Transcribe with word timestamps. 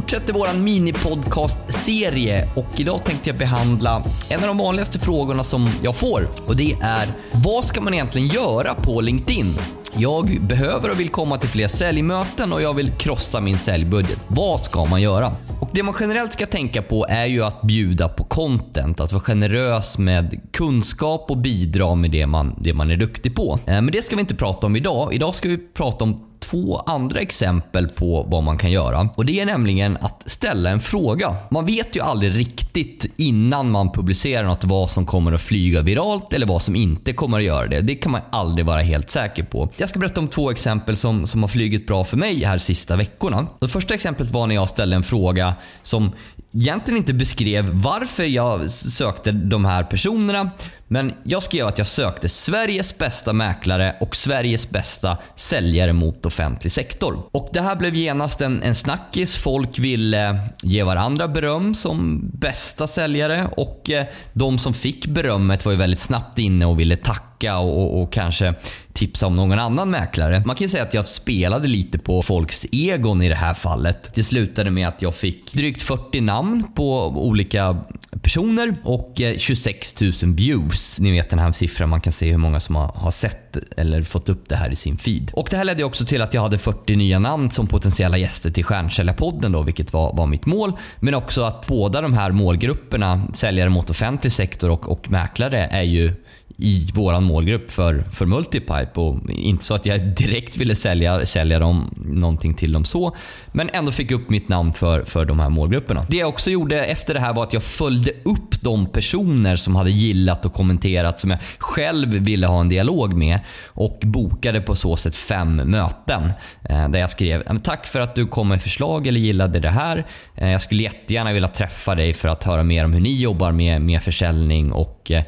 fortsätter 0.00 0.32
vår 0.32 0.58
minipodcast-serie 0.58 2.48
och 2.56 2.80
idag 2.80 3.04
tänkte 3.04 3.30
jag 3.30 3.38
behandla 3.38 4.02
en 4.28 4.40
av 4.40 4.46
de 4.46 4.58
vanligaste 4.58 4.98
frågorna 4.98 5.44
som 5.44 5.68
jag 5.82 5.96
får 5.96 6.28
och 6.46 6.56
det 6.56 6.72
är 6.80 7.08
vad 7.32 7.64
ska 7.64 7.80
man 7.80 7.94
egentligen 7.94 8.28
göra 8.28 8.74
på 8.74 9.00
LinkedIn? 9.00 9.54
Jag 9.96 10.40
behöver 10.40 10.90
och 10.90 11.00
vill 11.00 11.08
komma 11.08 11.38
till 11.38 11.48
fler 11.48 11.68
säljmöten 11.68 12.52
och 12.52 12.62
jag 12.62 12.74
vill 12.74 12.90
krossa 12.90 13.40
min 13.40 13.58
säljbudget. 13.58 14.24
Vad 14.28 14.60
ska 14.60 14.84
man 14.84 15.02
göra? 15.02 15.32
Och 15.60 15.70
Det 15.72 15.82
man 15.82 15.94
generellt 16.00 16.32
ska 16.32 16.46
tänka 16.46 16.82
på 16.82 17.06
är 17.08 17.26
ju 17.26 17.44
att 17.44 17.62
bjuda 17.62 18.08
på 18.08 18.24
content, 18.24 19.00
att 19.00 19.12
vara 19.12 19.22
generös 19.22 19.98
med 19.98 20.40
kunskap 20.52 21.30
och 21.30 21.36
bidra 21.36 21.94
med 21.94 22.10
det 22.10 22.26
man, 22.26 22.54
det 22.60 22.74
man 22.74 22.90
är 22.90 22.96
duktig 22.96 23.36
på. 23.36 23.58
Eh, 23.66 23.74
men 23.74 23.86
det 23.86 24.02
ska 24.04 24.16
vi 24.16 24.20
inte 24.20 24.34
prata 24.34 24.66
om 24.66 24.76
idag. 24.76 25.14
Idag 25.14 25.34
ska 25.34 25.48
vi 25.48 25.58
prata 25.58 26.04
om 26.04 26.27
två 26.50 26.78
andra 26.86 27.20
exempel 27.20 27.88
på 27.88 28.26
vad 28.30 28.42
man 28.42 28.58
kan 28.58 28.70
göra. 28.70 29.08
Och 29.14 29.26
Det 29.26 29.40
är 29.40 29.46
nämligen 29.46 29.96
att 30.00 30.22
ställa 30.26 30.70
en 30.70 30.80
fråga. 30.80 31.36
Man 31.50 31.66
vet 31.66 31.96
ju 31.96 32.00
aldrig 32.00 32.36
riktigt 32.36 33.06
innan 33.16 33.70
man 33.70 33.92
publicerar 33.92 34.44
något 34.44 34.64
vad 34.64 34.90
som 34.90 35.06
kommer 35.06 35.32
att 35.32 35.40
flyga 35.40 35.82
viralt 35.82 36.32
eller 36.32 36.46
vad 36.46 36.62
som 36.62 36.76
inte 36.76 37.12
kommer 37.12 37.38
att 37.38 37.44
göra 37.44 37.66
det. 37.66 37.80
Det 37.80 37.94
kan 37.94 38.12
man 38.12 38.20
aldrig 38.30 38.66
vara 38.66 38.82
helt 38.82 39.10
säker 39.10 39.42
på. 39.42 39.68
Jag 39.76 39.88
ska 39.88 39.98
berätta 39.98 40.20
om 40.20 40.28
två 40.28 40.50
exempel 40.50 40.96
som, 40.96 41.26
som 41.26 41.42
har 41.42 41.48
flugit 41.48 41.86
bra 41.86 42.04
för 42.04 42.16
mig 42.16 42.44
här 42.44 42.58
sista 42.58 42.96
veckorna. 42.96 43.46
Det 43.60 43.68
första 43.68 43.94
exemplet 43.94 44.30
var 44.30 44.46
när 44.46 44.54
jag 44.54 44.68
ställde 44.68 44.96
en 44.96 45.04
fråga 45.04 45.54
som 45.82 46.12
egentligen 46.52 46.98
inte 46.98 47.14
beskrev 47.14 47.70
varför 47.72 48.24
jag 48.24 48.70
sökte 48.70 49.32
de 49.32 49.64
här 49.64 49.84
personerna. 49.84 50.50
Men 50.88 51.14
jag 51.22 51.42
skrev 51.42 51.66
att 51.66 51.78
jag 51.78 51.86
sökte 51.86 52.28
Sveriges 52.28 52.98
bästa 52.98 53.32
mäklare 53.32 53.96
och 54.00 54.16
Sveriges 54.16 54.70
bästa 54.70 55.18
säljare 55.34 55.92
mot 55.92 56.26
offentlig 56.26 56.72
sektor. 56.72 57.22
Och 57.32 57.48
Det 57.52 57.60
här 57.60 57.76
blev 57.76 57.94
genast 57.94 58.40
en, 58.40 58.62
en 58.62 58.74
snackis. 58.74 59.34
Folk 59.34 59.78
ville 59.78 60.28
eh, 60.28 60.36
ge 60.62 60.82
varandra 60.82 61.28
beröm 61.28 61.74
som 61.74 62.30
bästa 62.34 62.86
säljare 62.86 63.48
och 63.56 63.90
eh, 63.90 64.06
de 64.32 64.58
som 64.58 64.74
fick 64.74 65.06
berömmet 65.06 65.64
var 65.64 65.72
ju 65.72 65.78
väldigt 65.78 66.00
snabbt 66.00 66.38
inne 66.38 66.66
och 66.66 66.80
ville 66.80 66.96
tacka 66.96 67.58
och, 67.58 68.02
och, 68.02 68.12
kanske 68.12 68.54
tipsa 68.92 69.26
om 69.26 69.36
någon 69.36 69.58
annan 69.58 69.90
mäklare. 69.90 70.42
Man 70.46 70.56
kan 70.56 70.64
ju 70.64 70.68
säga 70.68 70.82
att 70.82 70.94
jag 70.94 71.08
spelade 71.08 71.68
lite 71.68 71.98
på 71.98 72.22
folks 72.22 72.66
egon 72.72 73.22
i 73.22 73.28
det 73.28 73.34
här 73.34 73.54
fallet. 73.54 74.10
Det 74.14 74.24
slutade 74.24 74.70
med 74.70 74.88
att 74.88 75.02
jag 75.02 75.14
fick 75.14 75.52
drygt 75.52 75.82
40 75.82 76.20
namn 76.20 76.64
på 76.74 77.06
olika 77.06 77.76
personer 78.22 78.74
och 78.84 79.20
eh, 79.20 79.38
26 79.38 80.00
000 80.00 80.12
views. 80.22 80.77
Ni 80.98 81.10
vet 81.10 81.30
den 81.30 81.38
här 81.38 81.52
siffran, 81.52 81.88
man 81.88 82.00
kan 82.00 82.12
se 82.12 82.30
hur 82.30 82.38
många 82.38 82.60
som 82.60 82.74
har, 82.74 83.10
sett 83.10 83.56
eller 83.76 84.02
fått 84.02 84.28
upp 84.28 84.48
det 84.48 84.56
här 84.56 84.70
i 84.70 84.76
sin 84.76 84.98
feed. 84.98 85.30
Och 85.32 85.48
Det 85.50 85.56
här 85.56 85.64
ledde 85.64 85.84
också 85.84 86.04
till 86.04 86.22
att 86.22 86.34
jag 86.34 86.42
hade 86.42 86.58
40 86.58 86.96
nya 86.96 87.18
namn 87.18 87.50
som 87.50 87.66
potentiella 87.66 88.16
gäster 88.16 88.50
till 88.50 88.64
Stjärnsäljarpodden 88.64 89.52
då, 89.52 89.62
vilket 89.62 89.92
var, 89.92 90.16
var 90.16 90.26
mitt 90.26 90.46
mål. 90.46 90.72
Men 91.00 91.14
också 91.14 91.42
att 91.42 91.68
båda 91.68 92.00
de 92.00 92.14
här 92.14 92.30
målgrupperna, 92.30 93.22
säljare 93.34 93.68
mot 93.70 93.90
offentlig 93.90 94.32
sektor 94.32 94.70
och, 94.70 94.88
och 94.88 95.10
mäklare, 95.10 95.66
är 95.66 95.82
ju 95.82 96.14
i 96.60 96.90
vår 96.94 97.20
målgrupp 97.20 97.70
för, 97.70 98.04
för 98.12 98.26
Multipipe. 98.26 99.00
Och 99.00 99.30
inte 99.30 99.64
så 99.64 99.74
att 99.74 99.86
jag 99.86 100.00
direkt 100.00 100.56
ville 100.56 100.74
sälja, 100.74 101.26
sälja 101.26 101.58
dem, 101.58 101.94
någonting 101.96 102.54
till 102.54 102.72
dem 102.72 102.84
så, 102.84 103.16
men 103.52 103.70
ändå 103.72 103.92
fick 103.92 104.10
upp 104.10 104.30
mitt 104.30 104.48
namn 104.48 104.72
för, 104.72 105.04
för 105.04 105.24
de 105.24 105.40
här 105.40 105.48
målgrupperna. 105.48 106.06
Det 106.08 106.16
jag 106.16 106.28
också 106.28 106.50
gjorde 106.50 106.84
efter 106.84 107.14
det 107.14 107.20
här 107.20 107.34
var 107.34 107.42
att 107.42 107.52
jag 107.52 107.62
följde 107.62 108.10
upp 108.10 108.62
de 108.62 108.86
personer 108.86 109.56
som 109.56 109.76
hade 109.76 109.90
gillat 109.90 110.44
och 110.44 110.52
kommenterat 110.52 111.20
som 111.20 111.30
jag 111.30 111.40
själv 111.58 112.08
ville 112.08 112.46
ha 112.46 112.60
en 112.60 112.68
dialog 112.68 113.14
med 113.14 113.40
och 113.66 113.98
bokade 114.02 114.60
på 114.60 114.74
så 114.74 114.96
sätt 114.96 115.14
fem 115.14 115.56
möten 115.56 116.32
eh, 116.68 116.88
där 116.88 116.98
jag 116.98 117.10
skrev 117.10 117.58
“Tack 117.58 117.86
för 117.86 118.00
att 118.00 118.14
du 118.14 118.26
kom 118.26 118.48
med 118.48 118.62
förslag 118.62 119.06
eller 119.06 119.20
gillade 119.20 119.60
det 119.60 119.70
här. 119.70 120.06
Eh, 120.34 120.50
jag 120.50 120.60
skulle 120.60 120.82
jättegärna 120.82 121.32
vilja 121.32 121.48
träffa 121.48 121.94
dig 121.94 122.12
för 122.12 122.28
att 122.28 122.44
höra 122.44 122.62
mer 122.62 122.84
om 122.84 122.92
hur 122.92 123.00
ni 123.00 123.20
jobbar 123.20 123.52
med, 123.52 123.80
med 123.80 124.02
försäljning 124.02 124.72
och 124.72 125.10
eh, 125.10 125.24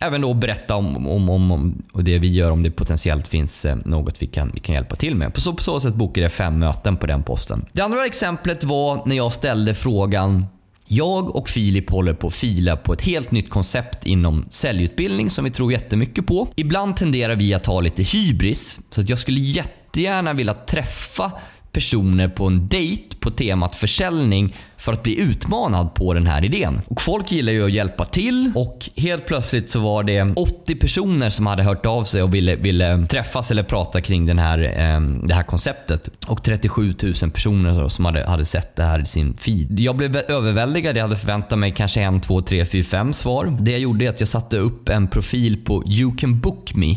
även 0.00 0.20
då 0.20 0.34
berätta 0.34 0.76
om, 0.76 1.06
om, 1.06 1.30
om, 1.30 1.50
om 1.50 1.82
och 1.92 2.04
det 2.04 2.18
vi 2.18 2.28
gör 2.32 2.50
om 2.50 2.62
det 2.62 2.70
potentiellt 2.70 3.28
finns 3.28 3.64
eh, 3.64 3.76
något 3.84 4.22
vi 4.22 4.26
kan, 4.26 4.50
vi 4.54 4.60
kan 4.60 4.74
hjälpa 4.74 4.96
till 4.96 5.14
med. 5.14 5.34
På 5.34 5.40
så, 5.40 5.52
på 5.52 5.62
så 5.62 5.80
sätt 5.80 5.94
bokade 5.94 6.24
jag 6.24 6.32
fem 6.32 6.58
möten 6.58 6.96
på 6.96 7.06
den 7.06 7.22
posten. 7.22 7.64
Det 7.72 7.82
andra 7.82 8.06
exemplet 8.06 8.64
var 8.64 9.02
när 9.06 9.16
jag 9.16 9.32
ställde 9.32 9.74
frågan 9.74 10.46
jag 10.92 11.36
och 11.36 11.48
Filip 11.48 11.90
håller 11.90 12.14
på 12.14 12.26
att 12.26 12.34
fila 12.34 12.76
på 12.76 12.92
ett 12.92 13.02
helt 13.02 13.30
nytt 13.30 13.50
koncept 13.50 14.06
inom 14.06 14.44
säljutbildning 14.50 15.30
som 15.30 15.44
vi 15.44 15.50
tror 15.50 15.72
jättemycket 15.72 16.26
på. 16.26 16.48
Ibland 16.56 16.96
tenderar 16.96 17.36
vi 17.36 17.54
att 17.54 17.66
ha 17.66 17.80
lite 17.80 18.02
hybris, 18.02 18.80
så 18.90 19.00
att 19.00 19.08
jag 19.08 19.18
skulle 19.18 19.40
jättegärna 19.40 20.32
vilja 20.32 20.54
träffa 20.54 21.32
personer 21.72 22.28
på 22.28 22.46
en 22.46 22.68
dejt 22.68 23.16
på 23.20 23.30
temat 23.30 23.76
försäljning 23.76 24.56
för 24.76 24.92
att 24.92 25.02
bli 25.02 25.20
utmanad 25.20 25.94
på 25.94 26.14
den 26.14 26.26
här 26.26 26.44
idén. 26.44 26.80
Och 26.88 27.00
Folk 27.00 27.32
gillar 27.32 27.52
ju 27.52 27.64
att 27.64 27.72
hjälpa 27.72 28.04
till 28.04 28.52
och 28.54 28.90
helt 28.96 29.26
plötsligt 29.26 29.68
så 29.68 29.80
var 29.80 30.02
det 30.02 30.32
80 30.36 30.74
personer 30.74 31.30
som 31.30 31.46
hade 31.46 31.62
hört 31.62 31.86
av 31.86 32.04
sig 32.04 32.22
och 32.22 32.34
ville, 32.34 32.56
ville 32.56 33.06
träffas 33.06 33.50
eller 33.50 33.62
prata 33.62 34.00
kring 34.00 34.26
den 34.26 34.38
här, 34.38 34.58
eh, 34.58 35.00
det 35.00 35.34
här 35.34 35.42
konceptet. 35.42 36.08
Och 36.26 36.42
37 36.42 36.94
000 37.02 37.30
personer 37.30 37.88
som 37.88 38.04
hade, 38.04 38.26
hade 38.26 38.44
sett 38.44 38.76
det 38.76 38.82
här 38.82 39.02
i 39.02 39.06
sin 39.06 39.36
feed. 39.36 39.80
Jag 39.80 39.96
blev 39.96 40.16
överväldigad. 40.16 40.96
Jag 40.96 41.02
hade 41.02 41.16
förväntat 41.16 41.58
mig 41.58 41.72
kanske 41.72 42.00
en, 42.00 42.20
två, 42.20 42.40
tre, 42.42 42.64
fyra, 42.64 42.84
fem 42.84 43.12
svar. 43.12 43.56
Det 43.60 43.70
jag 43.70 43.80
gjorde 43.80 44.04
är 44.04 44.08
att 44.08 44.20
jag 44.20 44.28
satte 44.28 44.58
upp 44.58 44.88
en 44.88 45.08
profil 45.08 45.64
på 45.64 45.84
You 45.86 46.16
can 46.16 46.40
book 46.40 46.74
me 46.74 46.96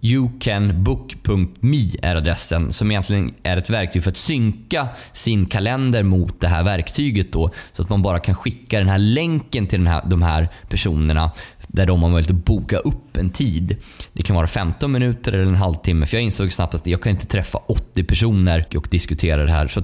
youcanbook.me 0.00 1.90
är 2.02 2.16
adressen 2.16 2.72
som 2.72 2.90
egentligen 2.90 3.34
är 3.42 3.56
ett 3.56 3.70
verktyg 3.70 4.02
för 4.02 4.10
att 4.10 4.16
synka 4.16 4.88
sin 5.12 5.46
kalender 5.46 6.02
mot 6.02 6.40
det 6.40 6.48
här 6.48 6.64
verktyget 6.64 7.32
då. 7.32 7.50
Så 7.72 7.82
att 7.82 7.88
man 7.88 8.02
bara 8.02 8.20
kan 8.20 8.34
skicka 8.34 8.78
den 8.78 8.88
här 8.88 8.98
länken 8.98 9.66
till 9.66 9.78
den 9.78 9.86
här, 9.86 10.02
de 10.06 10.22
här 10.22 10.48
personerna 10.68 11.30
där 11.66 11.86
de 11.86 12.02
har 12.02 12.10
möjlighet 12.10 12.36
att 12.36 12.44
boka 12.44 12.78
upp 12.78 13.16
en 13.16 13.30
tid. 13.30 13.76
Det 14.12 14.22
kan 14.22 14.36
vara 14.36 14.46
15 14.46 14.92
minuter 14.92 15.32
eller 15.32 15.46
en 15.46 15.54
halvtimme 15.54 16.06
för 16.06 16.16
jag 16.16 16.24
insåg 16.24 16.52
snabbt 16.52 16.74
att 16.74 16.86
jag 16.86 17.02
kan 17.02 17.12
inte 17.12 17.26
träffa 17.26 17.58
80 17.58 18.04
personer 18.04 18.66
och 18.76 18.88
diskutera 18.90 19.44
det 19.44 19.52
här. 19.52 19.68
Så 19.68 19.80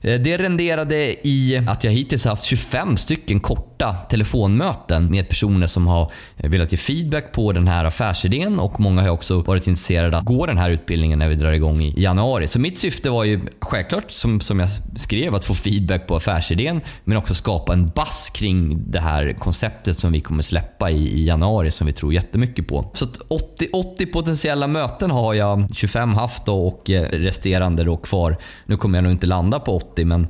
eh, 0.00 0.20
det 0.20 0.38
renderade 0.38 1.28
i 1.28 1.62
att 1.68 1.84
jag 1.84 1.92
hittills 1.92 2.24
haft 2.24 2.44
25 2.44 2.96
stycken 2.96 3.40
korta 3.40 3.75
telefonmöten 4.10 5.10
med 5.10 5.28
personer 5.28 5.66
som 5.66 5.86
har 5.86 6.12
eh, 6.36 6.50
velat 6.50 6.72
ge 6.72 6.78
feedback 6.78 7.32
på 7.32 7.52
den 7.52 7.68
här 7.68 7.84
affärsidén 7.84 8.58
och 8.58 8.80
många 8.80 9.02
har 9.02 9.08
också 9.08 9.40
varit 9.40 9.66
intresserade 9.66 10.18
att 10.18 10.24
gå 10.24 10.46
den 10.46 10.58
här 10.58 10.70
utbildningen 10.70 11.18
när 11.18 11.28
vi 11.28 11.34
drar 11.34 11.52
igång 11.52 11.82
i 11.82 12.02
januari. 12.02 12.48
Så 12.48 12.60
mitt 12.60 12.78
syfte 12.78 13.10
var 13.10 13.24
ju 13.24 13.40
självklart, 13.60 14.10
som, 14.10 14.40
som 14.40 14.60
jag 14.60 14.68
skrev, 14.96 15.34
att 15.34 15.44
få 15.44 15.54
feedback 15.54 16.06
på 16.06 16.16
affärsidén 16.16 16.80
men 17.04 17.16
också 17.16 17.34
skapa 17.34 17.72
en 17.72 17.88
bass 17.88 18.30
kring 18.34 18.90
det 18.90 19.00
här 19.00 19.32
konceptet 19.38 19.98
som 19.98 20.12
vi 20.12 20.20
kommer 20.20 20.42
släppa 20.42 20.90
i, 20.90 21.08
i 21.08 21.26
januari 21.26 21.70
som 21.70 21.86
vi 21.86 21.92
tror 21.92 22.14
jättemycket 22.14 22.68
på. 22.68 22.90
Så 22.94 23.06
80, 23.28 23.68
80 23.72 24.06
potentiella 24.06 24.66
möten 24.66 25.10
har 25.10 25.34
jag 25.34 25.66
25 25.74 26.14
haft 26.14 26.48
och 26.48 26.90
eh, 26.90 27.02
resterande 27.02 27.84
då 27.84 27.96
kvar. 27.96 28.36
Nu 28.66 28.76
kommer 28.76 28.98
jag 28.98 29.02
nog 29.02 29.12
inte 29.12 29.26
landa 29.26 29.60
på 29.60 29.76
80 29.76 30.04
men 30.04 30.26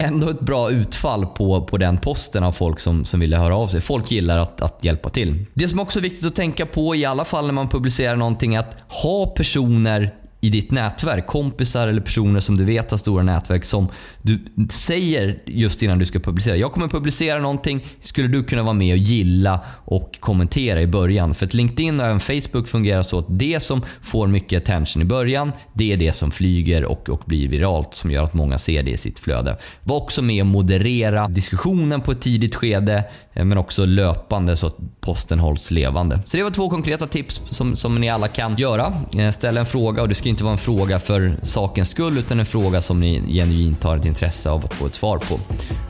ändå 0.00 0.30
ett 0.30 0.40
bra 0.40 0.70
utfall 0.70 1.26
på, 1.26 1.64
på 1.64 1.78
den 1.78 1.98
posten 1.98 2.44
av 2.44 2.52
folk 2.52 2.80
som, 2.80 3.04
som 3.04 3.20
ville 3.20 3.36
höra 3.36 3.56
av 3.56 3.66
sig. 3.66 3.80
Folk 3.80 4.10
gillar 4.10 4.38
att, 4.38 4.60
att 4.60 4.84
hjälpa 4.84 5.10
till. 5.10 5.46
Det 5.54 5.68
som 5.68 5.80
också 5.80 5.98
är 5.98 6.02
viktigt 6.02 6.26
att 6.26 6.34
tänka 6.34 6.66
på 6.66 6.94
i 6.94 7.04
alla 7.04 7.24
fall 7.24 7.46
när 7.46 7.52
man 7.52 7.68
publicerar 7.68 8.16
någonting 8.16 8.54
är 8.54 8.58
att 8.58 8.76
ha 8.88 9.26
personer 9.26 10.14
i 10.40 10.50
ditt 10.50 10.70
nätverk, 10.70 11.26
kompisar 11.26 11.88
eller 11.88 12.00
personer 12.00 12.40
som 12.40 12.56
du 12.56 12.64
vet 12.64 12.90
har 12.90 12.98
stora 12.98 13.22
nätverk 13.22 13.64
som 13.64 13.88
du 14.22 14.38
säger 14.70 15.38
just 15.46 15.82
innan 15.82 15.98
du 15.98 16.06
ska 16.06 16.18
publicera. 16.18 16.56
Jag 16.56 16.72
kommer 16.72 16.88
publicera 16.88 17.38
någonting, 17.38 17.86
skulle 18.00 18.28
du 18.28 18.42
kunna 18.42 18.62
vara 18.62 18.74
med 18.74 18.92
och 18.92 18.98
gilla 18.98 19.60
och 19.84 20.20
kommentera 20.20 20.82
i 20.82 20.86
början? 20.86 21.34
För 21.34 21.46
att 21.46 21.54
LinkedIn 21.54 22.00
och 22.00 22.06
även 22.06 22.20
Facebook 22.20 22.68
fungerar 22.68 23.02
så 23.02 23.18
att 23.18 23.26
det 23.28 23.60
som 23.60 23.82
får 24.02 24.26
mycket 24.26 24.62
attention 24.62 25.02
i 25.02 25.04
början, 25.04 25.52
det 25.72 25.92
är 25.92 25.96
det 25.96 26.12
som 26.12 26.30
flyger 26.30 26.84
och, 26.84 27.08
och 27.08 27.22
blir 27.24 27.48
viralt 27.48 27.94
som 27.94 28.10
gör 28.10 28.22
att 28.22 28.34
många 28.34 28.58
ser 28.58 28.82
det 28.82 28.90
i 28.90 28.96
sitt 28.96 29.18
flöde. 29.18 29.56
Var 29.82 29.96
också 29.96 30.22
med 30.22 30.42
och 30.42 30.46
moderera 30.46 31.28
diskussionen 31.28 32.00
på 32.00 32.12
ett 32.12 32.20
tidigt 32.20 32.54
skede 32.54 33.04
eh, 33.32 33.44
men 33.44 33.58
också 33.58 33.84
löpande 33.84 34.56
så 34.56 34.66
att 34.66 34.76
posten 35.00 35.38
hålls 35.38 35.70
levande. 35.70 36.20
Så 36.24 36.36
det 36.36 36.42
var 36.42 36.50
två 36.50 36.70
konkreta 36.70 37.06
tips 37.06 37.42
som, 37.48 37.76
som 37.76 37.94
ni 37.94 38.08
alla 38.08 38.28
kan 38.28 38.56
göra. 38.56 38.92
Eh, 39.18 39.30
ställ 39.30 39.56
en 39.56 39.66
fråga 39.66 40.02
och 40.02 40.08
du 40.08 40.14
ska 40.14 40.29
ju 40.30 40.32
inte 40.32 40.44
vara 40.44 40.52
en 40.52 40.58
fråga 40.58 41.00
för 41.00 41.36
sakens 41.42 41.90
skull 41.90 42.18
utan 42.18 42.40
en 42.40 42.46
fråga 42.46 42.82
som 42.82 43.00
ni 43.00 43.34
genuint 43.34 43.82
har 43.82 43.96
ett 43.96 44.04
intresse 44.04 44.50
av 44.50 44.64
att 44.64 44.74
få 44.74 44.86
ett 44.86 44.94
svar 44.94 45.18
på. 45.18 45.40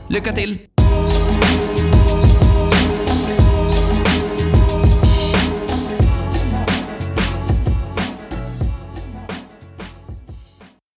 Lycka 0.09 0.33
till! 0.33 0.70